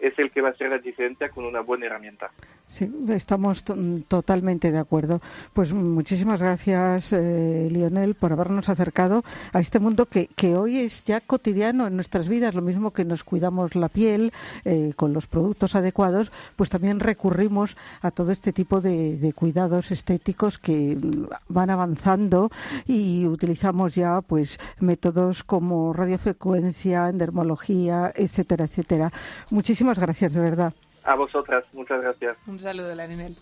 [0.00, 2.30] es el que va a hacer la diferencia con una buena herramienta.
[2.66, 3.76] Sí, estamos to-
[4.08, 5.20] totalmente de acuerdo.
[5.52, 11.04] Pues muchísimas gracias, eh, Lionel, por habernos acercado a este mundo que, que hoy es
[11.04, 14.32] ya cotidiano en nuestras vidas, lo mismo que nos cuidamos la piel
[14.64, 19.90] eh, con los productos adecuados, pues también recurrimos a todo este tipo de, de cuidados
[19.90, 20.96] estéticos que
[21.48, 22.50] van avanzando
[22.86, 29.12] y utilizamos ya pues métodos como radiofrecuencia, endermología, etcétera, etcétera.
[29.50, 30.72] Muchísimas gracias, de verdad.
[31.04, 32.36] A vosotras, muchas gracias.
[32.46, 33.36] Un saludo, Larinel.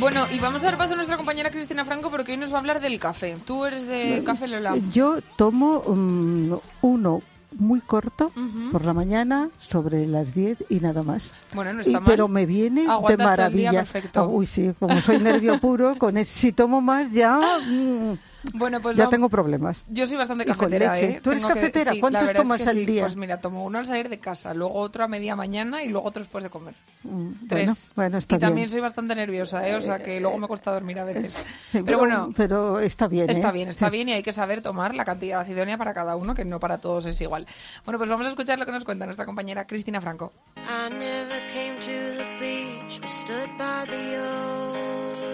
[0.00, 2.56] Bueno, y vamos a dar paso a nuestra compañera Cristina Franco porque hoy nos va
[2.56, 3.36] a hablar del café.
[3.44, 4.76] Tú eres de café Lola.
[4.92, 7.20] Yo tomo mm, uno
[7.56, 8.30] muy corto
[8.72, 11.30] por la mañana sobre las 10 y nada más.
[11.54, 12.04] Bueno, no Y- está mal.
[12.06, 13.72] pero me viene de Aguantas todo el día maravilla.
[13.92, 14.20] perfecto.
[14.20, 18.18] Ah, uy, sí, como soy nervio puro, con si tomo más ya mm,
[18.54, 19.84] Bueno, pues ya va- tengo problemas.
[19.88, 21.06] Yo soy bastante Y con cafetera, leche.
[21.16, 21.20] ¿eh?
[21.22, 21.92] ¿Tú eres Tengo que- cafetera?
[21.92, 22.86] sí, ¿Cuántos verdad es tomas que al sí.
[22.86, 23.02] día?
[23.02, 26.06] Pues mira, tomo uno al salir de casa, luego otro a media mañana y luego
[26.06, 26.74] otro después de comer.
[27.02, 27.66] Mm, Tres.
[27.66, 28.68] Bueno, bueno, está y también bien.
[28.68, 29.74] soy bastante nerviosa, ¿eh?
[29.74, 31.44] O sea que luego me cuesta dormir a veces.
[31.72, 33.28] Sí, Pero bueno, pero está bien.
[33.28, 33.52] Está ¿eh?
[33.52, 33.92] bien, está Sí.
[33.92, 36.78] bien y hay que saber tomar la cantidad idónea para cada uno, que no para
[36.78, 37.46] todos es igual.
[37.84, 40.32] Bueno, pues vamos a escuchar lo que nos cuenta nuestra compañera Cristina Franco.
[40.56, 44.18] I never came to the beach stood by the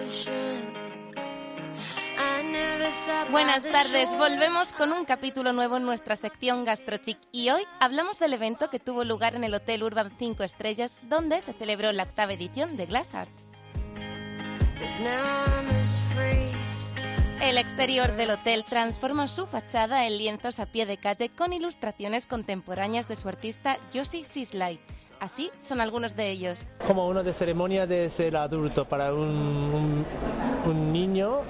[0.06, 0.72] ocean.
[3.30, 8.34] Buenas tardes, volvemos con un capítulo nuevo en nuestra sección Gastrochic y hoy hablamos del
[8.34, 12.32] evento que tuvo lugar en el Hotel Urban 5 Estrellas donde se celebró la octava
[12.32, 13.30] edición de Glass Art.
[17.40, 22.26] El exterior del hotel transforma su fachada en lienzos a pie de calle con ilustraciones
[22.26, 24.80] contemporáneas de su artista Josie Sisley.
[25.20, 26.60] Así son algunos de ellos.
[26.86, 30.06] como una de ceremonia de ser adulto para un, un,
[30.66, 31.40] un niño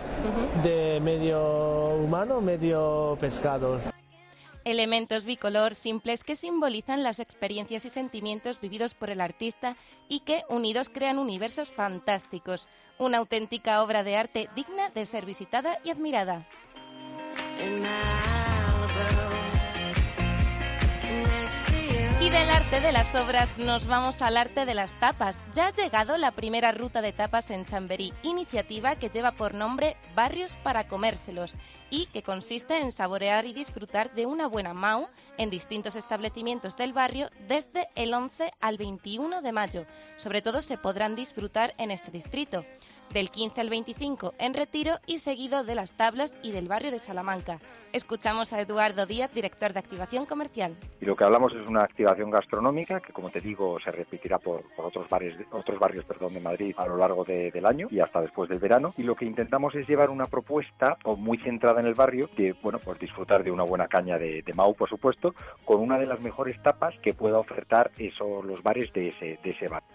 [0.63, 3.79] de medio humano, medio pescado.
[4.65, 9.77] Elementos bicolor simples que simbolizan las experiencias y sentimientos vividos por el artista
[10.09, 12.67] y que, unidos, crean universos fantásticos.
[12.99, 16.49] Una auténtica obra de arte digna de ser visitada y admirada.
[22.35, 25.41] Del arte de las obras nos vamos al arte de las tapas.
[25.53, 29.97] Ya ha llegado la primera ruta de tapas en Chamberí, iniciativa que lleva por nombre
[30.17, 31.57] Barrios para comérselos
[31.91, 35.07] y que consiste en saborear y disfrutar de una buena mau
[35.39, 39.87] en distintos establecimientos del barrio desde el 11 al 21 de mayo.
[40.17, 42.65] Sobre todo se podrán disfrutar en este distrito.
[43.15, 46.99] Del 15 al 25 en Retiro y seguido de Las Tablas y del barrio de
[46.99, 47.61] Salamanca.
[47.93, 50.75] Escuchamos a Eduardo Díaz, director de Activación Comercial.
[51.01, 54.63] Y lo que hablamos es una activación gastronómica que, como te digo, se repetirá por,
[54.79, 58.21] otros barrios, otros barrios perdón, de Madrid a lo largo de- del año y hasta
[58.21, 58.93] después del verano.
[58.99, 62.81] Y lo que intentamos es llevar una propuesta muy centrada en el barrio de, bueno,
[62.81, 66.19] pues disfrutar de una buena caña de, de Mau, por supuesto, con una de las
[66.19, 69.89] mejores tapas que pueda ofertar eso, los bares de ese, de ese barrio.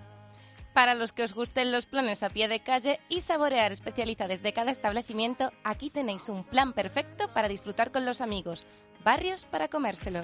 [0.80, 4.54] Para los que os gusten los planes a pie de calle y saborear especialidades de
[4.54, 8.66] cada establecimiento, aquí tenéis un plan perfecto para disfrutar con los amigos.
[9.04, 10.22] Barrios para comérselo.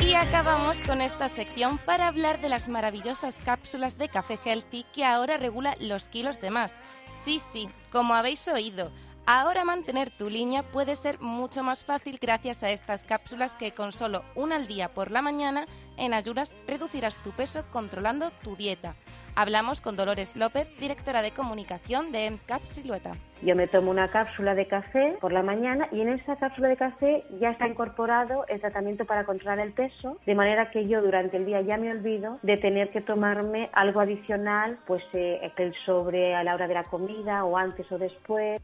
[0.00, 5.04] Y acabamos con esta sección para hablar de las maravillosas cápsulas de café healthy que
[5.04, 6.72] ahora regula los kilos de más.
[7.10, 8.92] Sí, sí, como habéis oído.
[9.26, 13.92] Ahora mantener tu línea puede ser mucho más fácil gracias a estas cápsulas que con
[13.92, 15.64] solo una al día por la mañana
[15.96, 18.96] en ayunas reducirás tu peso controlando tu dieta.
[19.34, 23.12] Hablamos con Dolores López, directora de comunicación de EndCap Silueta.
[23.42, 26.76] Yo me tomo una cápsula de café por la mañana y en esa cápsula de
[26.76, 31.38] café ya está incorporado el tratamiento para controlar el peso, de manera que yo durante
[31.38, 36.34] el día ya me olvido de tener que tomarme algo adicional, pues eh, el sobre
[36.34, 38.60] a la hora de la comida o antes o después.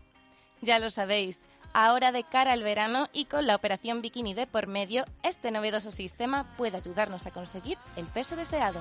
[0.63, 4.67] Ya lo sabéis, ahora de cara al verano y con la operación bikini de por
[4.67, 8.81] medio, este novedoso sistema puede ayudarnos a conseguir el peso deseado.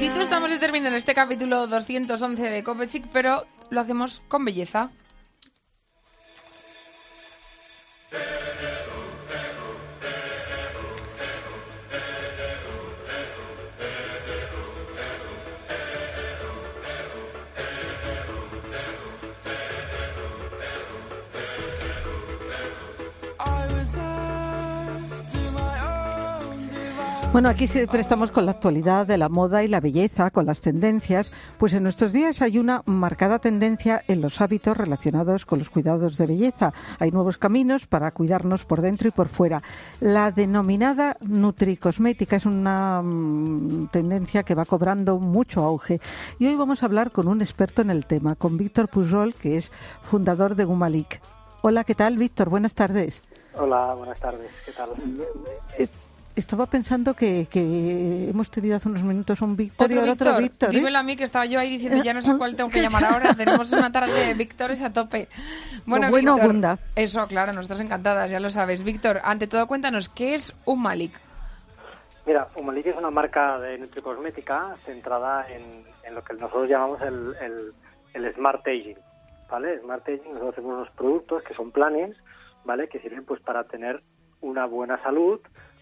[0.00, 4.90] Puntito estamos de terminar este capítulo 211 de Copechic, pero lo hacemos con belleza.
[27.32, 30.60] Bueno, aquí siempre estamos con la actualidad de la moda y la belleza, con las
[30.60, 31.32] tendencias.
[31.58, 36.18] Pues en nuestros días hay una marcada tendencia en los hábitos relacionados con los cuidados
[36.18, 36.72] de belleza.
[36.98, 39.62] Hay nuevos caminos para cuidarnos por dentro y por fuera.
[40.00, 46.00] La denominada nutricosmética es una mm, tendencia que va cobrando mucho auge.
[46.40, 49.56] Y hoy vamos a hablar con un experto en el tema, con Víctor Pujol, que
[49.56, 49.70] es
[50.02, 51.20] fundador de Gumalik.
[51.62, 52.48] Hola, ¿qué tal, Víctor?
[52.48, 53.22] Buenas tardes.
[53.54, 54.50] Hola, buenas tardes.
[54.66, 54.90] ¿Qué tal?
[56.40, 60.12] Es- Estaba pensando que, que hemos tenido hace unos minutos un Víctor y Otro ahora
[60.12, 60.68] otro Víctor, Víctor.
[60.70, 60.72] ¿eh?
[60.78, 63.04] dímelo a mí que estaba yo ahí diciendo ya no sé cuál tengo que llamar
[63.04, 63.34] ahora.
[63.34, 65.28] Tenemos una tarde de Víctores a tope.
[65.86, 66.78] Bueno, Lo bueno Víctor, abunda.
[66.96, 68.82] Eso, claro, nosotras encantadas, ya lo sabes.
[68.82, 71.12] Víctor, ante todo cuéntanos, ¿qué es un Malik?
[72.26, 75.62] Mira, Humalik es una marca de nutricosmética centrada en,
[76.04, 77.72] en lo que nosotros llamamos el, el,
[78.14, 78.98] el Smart Aging,
[79.50, 79.80] ¿vale?
[79.80, 82.16] Smart Aging, nosotros hacemos unos productos que son planes,
[82.64, 82.88] ¿vale?
[82.88, 84.02] Que sirven pues para tener
[84.42, 85.40] una buena salud,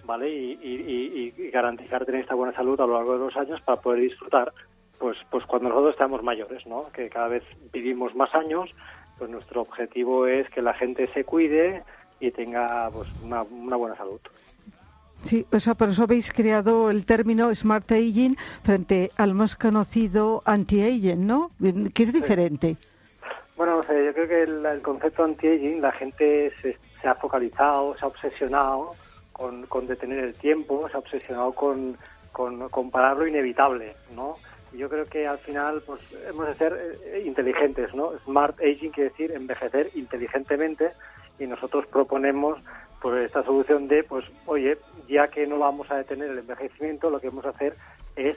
[0.09, 0.29] ¿vale?
[0.31, 4.01] Y, y- garantizar tener esta buena salud a lo largo de los años para poder
[4.01, 4.53] disfrutar,
[4.99, 6.91] pues, pues cuando nosotros estamos mayores, ¿no?
[6.93, 8.71] Que cada vez vivimos más años,
[9.19, 11.83] pues nuestro objetivo es que la gente se cuide
[12.21, 14.21] y tenga pues una, una buena salud.
[15.23, 20.43] Sí, o sea, por eso habéis creado el término Smart Aging frente al más conocido
[20.47, 21.51] Anti-Aging, ¿no?
[21.95, 22.77] Que es diferente.
[23.57, 27.17] Bueno, no sé, yo creo que el, el concepto anti-aging, la gente se, se ha
[27.17, 28.95] focalizado, se ha obsesionado
[29.39, 31.97] con, con detener el tiempo, se ha obsesionado con,
[32.33, 34.37] con, parar lo inevitable, ¿no?
[34.73, 38.19] Yo creo que al final, pues, hemos de ser eh, inteligentes, ¿no?
[38.25, 40.91] Smart aging quiere decir envejecer inteligentemente
[41.39, 42.59] y nosotros proponemos
[43.01, 44.77] pues esta solución de, pues, oye,
[45.09, 47.77] ya que no vamos a detener el envejecimiento, lo que vamos a hacer
[48.17, 48.37] es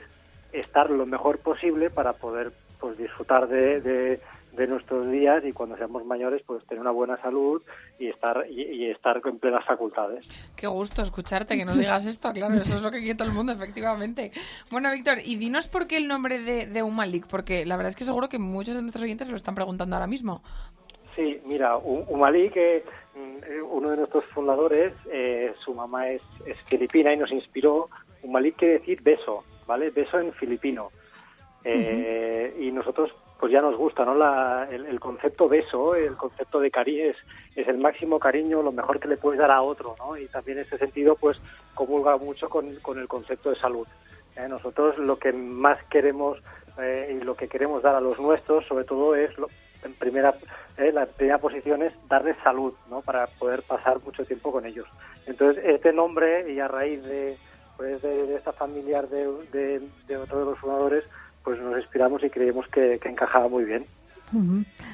[0.52, 4.20] estar lo mejor posible para poder pues disfrutar de, de,
[4.52, 7.62] de nuestros días y cuando seamos mayores pues tener una buena salud
[7.98, 10.24] y estar y, y estar en plenas facultades.
[10.56, 13.34] Qué gusto escucharte, que nos digas esto, claro, eso es lo que quiere todo el
[13.34, 14.30] mundo, efectivamente.
[14.70, 16.82] Bueno, Víctor, y dinos por qué el nombre de, de
[17.28, 19.96] porque la verdad es que seguro que muchos de nuestros oyentes se lo están preguntando
[19.96, 20.42] ahora mismo.
[21.16, 22.84] Sí, mira, Umali, que
[23.14, 27.88] mm, uno de nuestros fundadores, eh, su mamá es, es filipina y nos inspiró.
[28.22, 29.90] Umali quiere decir beso, ¿vale?
[29.90, 30.90] Beso en filipino.
[31.64, 33.10] Eh, Y nosotros,
[33.42, 34.14] pues ya nos gusta, ¿no?
[34.14, 37.16] La- el, el concepto beso, el concepto de cariño es,
[37.56, 40.16] es el máximo cariño, lo mejor que le puedes dar a otro, ¿no?
[40.16, 41.40] Y también en ese sentido, pues
[41.74, 43.84] comulga mucho con, con el concepto de salud.
[44.36, 46.38] Eh, nosotros lo que más queremos
[46.78, 49.50] eh, y lo que queremos dar a los nuestros, sobre todo, es lo-
[49.82, 50.32] en primera
[50.76, 53.00] eh, la primera posición es darles salud, ¿no?
[53.00, 54.86] Para poder pasar mucho tiempo con ellos.
[55.26, 57.36] Entonces este nombre y a raíz de
[57.76, 61.02] pues de, esta familiar de, de, de otro de los fundadores,
[61.44, 63.86] pues nos inspiramos y creemos que, que encajaba muy bien.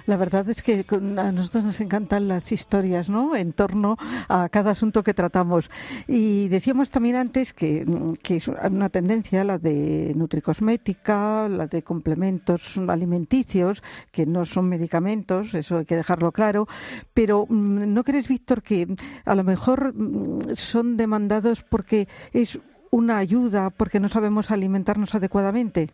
[0.07, 3.37] La verdad es que a nosotros nos encantan las historias, ¿no?
[3.37, 3.97] En torno
[4.29, 5.71] a cada asunto que tratamos.
[6.07, 7.87] Y decíamos también antes que,
[8.23, 15.55] que es una tendencia, la de nutricosmética, la de complementos alimenticios, que no son medicamentos,
[15.55, 16.67] eso hay que dejarlo claro.
[17.15, 18.89] Pero mm, ¿no crees, Víctor, que
[19.25, 22.59] a lo mejor mm, son demandados porque es
[22.91, 25.91] una ayuda, porque no sabemos alimentarnos adecuadamente?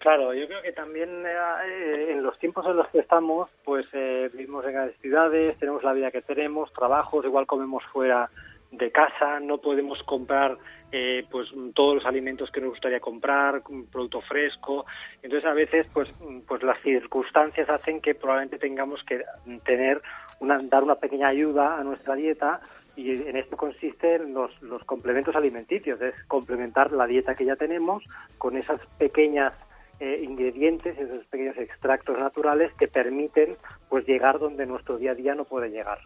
[0.00, 4.30] Claro, yo creo que también eh, en los tiempos en los que estamos, pues eh,
[4.32, 8.30] vivimos en grandes ciudades, tenemos la vida que tenemos, trabajos, igual comemos fuera
[8.72, 10.56] de casa, no podemos comprar
[10.90, 14.86] eh, pues todos los alimentos que nos gustaría comprar, un producto fresco.
[15.22, 16.10] Entonces a veces pues
[16.48, 19.22] pues las circunstancias hacen que probablemente tengamos que
[19.66, 20.00] tener
[20.38, 22.62] una dar una pequeña ayuda a nuestra dieta
[22.96, 28.02] y en esto consisten los los complementos alimenticios, es complementar la dieta que ya tenemos
[28.38, 29.54] con esas pequeñas
[30.00, 33.56] eh, ingredientes, esos pequeños extractos naturales que permiten
[33.88, 35.98] pues llegar donde nuestro día a día no puede llegar.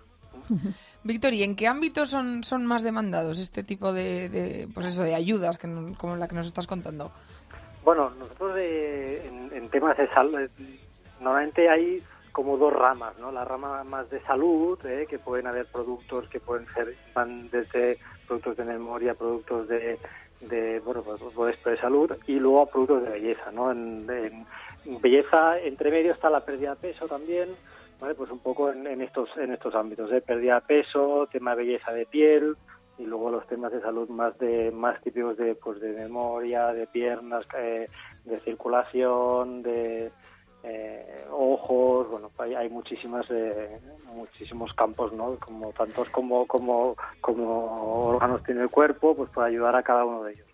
[1.05, 5.05] Víctor, ¿y en qué ámbitos son, son más demandados este tipo de, de, pues eso,
[5.05, 7.13] de ayudas que, como la que nos estás contando?
[7.85, 10.49] Bueno, nosotros en, en temas de salud, eh,
[11.21, 13.31] normalmente hay como dos ramas, ¿no?
[13.31, 17.99] La rama más de salud, eh, que pueden haber productos que pueden ser, van desde
[18.27, 19.99] productos de memoria, productos de,
[20.49, 23.71] de bueno, pues, de salud, y luego productos de belleza, ¿no?
[23.71, 24.07] En,
[25.01, 27.51] belleza, entre medio está la pérdida de peso también,
[28.01, 28.15] ¿vale?
[28.15, 31.65] Pues un poco en, en estos en estos ámbitos, de pérdida de peso, tema de
[31.65, 32.57] belleza de piel,
[32.99, 36.87] y luego los temas de salud más de más típicos de pues de memoria de
[36.87, 37.89] piernas eh,
[38.25, 40.13] de circulación de
[40.65, 43.79] eh, ojos bueno hay, hay muchísimas eh,
[44.15, 49.77] muchísimos campos no como tantos como como como órganos tiene el cuerpo pues para ayudar
[49.77, 50.47] a cada uno de ellos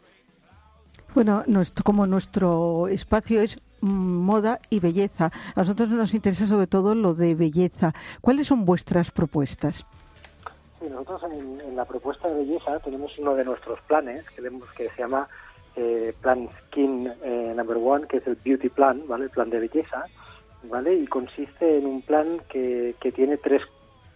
[1.15, 6.67] Bueno, nuestro, como nuestro espacio es mm, moda y belleza, a nosotros nos interesa sobre
[6.67, 7.93] todo lo de belleza.
[8.21, 9.87] ¿Cuáles son vuestras propuestas?
[10.79, 14.69] Sí, nosotros en, en la propuesta de belleza tenemos uno de nuestros planes que, vemos
[14.77, 15.29] que se llama
[15.77, 19.25] eh, Plan Skin eh, Number One, que es el Beauty Plan, ¿vale?
[19.25, 20.05] El plan de belleza,
[20.65, 20.95] ¿vale?
[20.95, 23.63] Y consiste en un plan que, que tiene tres,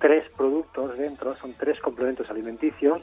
[0.01, 3.03] tres productos dentro, son tres complementos alimenticios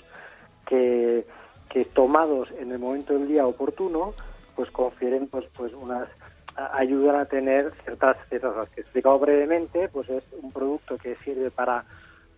[0.66, 1.26] que,
[1.70, 4.14] que tomados en el momento del día oportuno,
[4.56, 6.08] pues confieren pues, pues unas
[6.74, 11.16] ayudan a tener ciertas ciertas cosas que he explicado brevemente, pues es un producto que
[11.24, 11.86] sirve para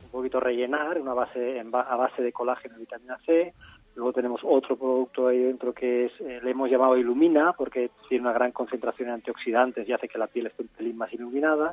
[0.03, 3.53] un poquito rellenar, una base en a base de colágeno y vitamina C.
[3.95, 8.23] Luego tenemos otro producto ahí dentro que es, eh, le hemos llamado Ilumina, porque tiene
[8.23, 11.71] una gran concentración de antioxidantes y hace que la piel esté un pelín más iluminada.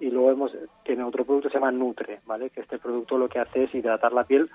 [0.00, 0.52] Y luego hemos,
[0.84, 2.50] tiene otro producto que se llama Nutre, ¿vale?
[2.50, 4.48] Que este producto lo que hace es hidratar la piel.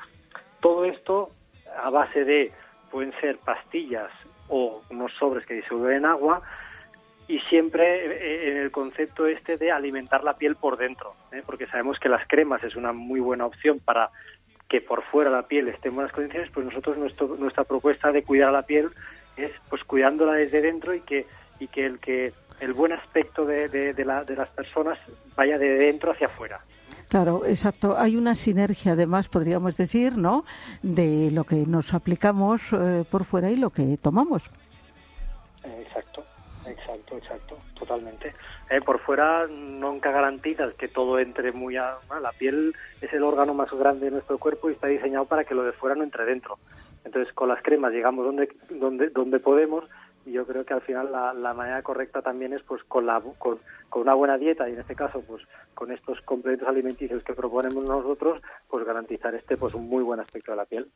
[0.59, 1.29] Todo esto
[1.77, 2.51] a base de,
[2.91, 4.11] pueden ser pastillas
[4.49, 6.41] o unos sobres que disuelven en agua,
[7.27, 11.41] y siempre eh, en el concepto este de alimentar la piel por dentro, ¿eh?
[11.45, 14.09] porque sabemos que las cremas es una muy buena opción para
[14.73, 18.23] que por fuera la piel esté en buenas condiciones, pues nosotros nuestro, nuestra propuesta de
[18.23, 18.89] cuidar a la piel
[19.37, 21.27] es pues cuidándola desde dentro y que
[21.59, 24.97] y que el que el buen aspecto de, de, de la- de las personas
[25.35, 26.59] vaya de dentro hacia afuera.
[27.07, 27.95] Claro, exacto.
[27.99, 30.43] Hay una sinergia, además, podríamos decir, ¿no?
[30.81, 34.41] De lo que nos aplicamos eh, por fuera y lo que tomamos.
[35.63, 36.25] Exacto,
[36.65, 38.33] exacto, exacto, totalmente.
[38.73, 41.99] Eh, por fuera nunca garantizas que todo entre muy a...
[42.19, 45.53] La piel es el órgano más grande de nuestro cuerpo y está diseñado para que
[45.53, 46.57] lo de fuera no entre dentro.
[47.05, 49.83] Entonces, con las cremas llegamos donde donde donde podemos
[50.25, 53.21] y yo creo que al final la, la manera correcta también es pues con la
[53.37, 53.59] con,
[53.89, 55.43] con una buena dieta y en este caso pues
[55.75, 60.51] con estos complementos alimenticios que proponemos nosotros pues garantizar este pues un muy buen aspecto
[60.51, 60.89] de la piel.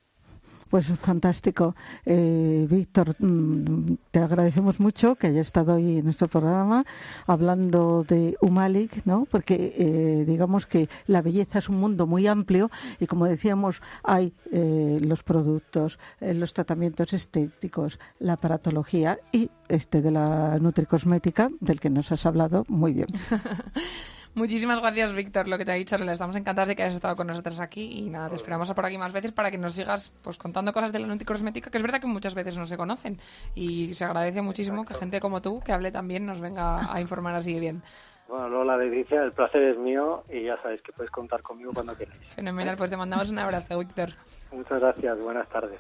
[0.70, 1.76] Pues fantástico.
[2.05, 6.86] Eh, Víctor, mm, te agradecemos mucho que haya estado hoy en nuestro programa
[7.26, 9.26] hablando de Humalic, ¿no?
[9.32, 14.34] Porque eh, digamos que la belleza es un mundo muy amplio y como decíamos, hay
[14.51, 21.80] eh, los productos, eh, los tratamientos estéticos, la aparatología y este de la nutricosmética, del
[21.80, 23.07] que nos has hablado muy bien.
[24.38, 25.97] Muchísimas gracias, Víctor, lo que te ha dicho.
[25.97, 26.11] Lola.
[26.11, 28.95] Estamos encantadas de que hayas estado con nosotros aquí y nada, te esperamos por aquí
[28.95, 31.99] más veces para que nos sigas pues contando cosas de la nutricosmética, que es verdad
[31.99, 33.19] que muchas veces no se conocen
[33.55, 37.33] y se agradece muchísimo que gente como tú, que hable también, nos venga a informar
[37.33, 37.83] así de bien.
[38.27, 41.97] Bueno, Lola, Leticia, el placer es mío y ya sabéis que podéis contar conmigo cuando
[41.97, 42.21] queráis.
[42.35, 44.09] Fenomenal, pues te mandamos un abrazo, Víctor.
[44.51, 45.79] Muchas gracias, buenas tardes.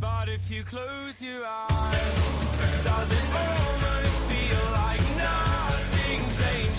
[0.00, 3.97] But if you close your eyes, does it almost feel like
[6.38, 6.77] change.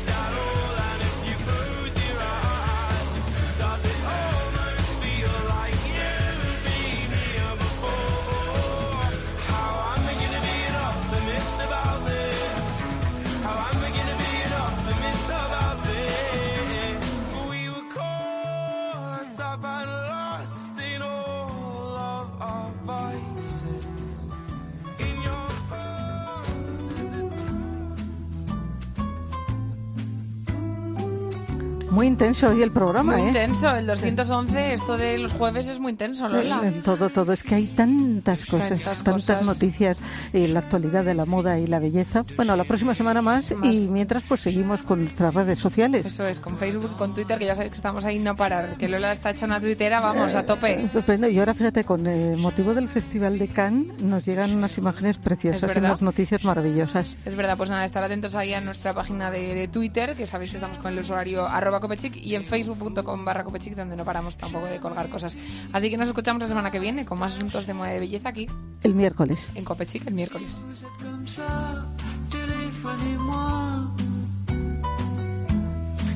[31.99, 33.27] Muy intenso hoy el programa, Muy ¿eh?
[33.27, 36.61] intenso, el 211, esto de los jueves es muy intenso, Lola.
[36.63, 37.33] En todo, todo.
[37.33, 39.45] Es que hay tantas cosas, Tantas tantas, cosas.
[39.45, 39.97] noticias
[40.33, 42.25] en la actualidad de la moda y la belleza.
[42.35, 43.75] Bueno, la próxima semana más, Más.
[43.75, 46.05] y mientras pues seguimos con nuestras redes sociales.
[46.05, 48.75] Eso es, con Facebook, con Twitter, que ya sabéis que estamos ahí no parar.
[48.77, 50.83] Que Lola está hecha una tuitera, vamos, a tope.
[50.83, 51.27] Estupendo.
[51.27, 55.75] Y ahora fíjate, con el motivo del Festival de Cannes nos llegan unas imágenes preciosas
[55.75, 57.15] y unas noticias maravillosas.
[57.25, 60.51] Es verdad, pues nada, estar atentos ahí a nuestra página de, de Twitter, que sabéis
[60.51, 64.37] que estamos con el usuario arroba copechic, y en facebook.com barra copechic, donde no paramos
[64.37, 65.37] tampoco de colgar cosas.
[65.73, 67.99] Así que nos escuchamos la semana que viene con más asuntos de moda y de
[67.99, 68.47] belleza aquí
[68.83, 69.49] El miércoles.
[69.55, 70.18] en Copechic el miércoles.
[70.27, 71.85] Comme ça,
[72.29, 73.53] téléphonez-moi.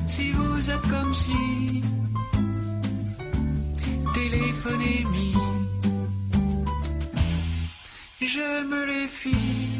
[0.08, 1.80] Si vous êtes comme si,
[4.14, 5.42] téléphonez-moi.
[8.20, 9.73] J'aime les filles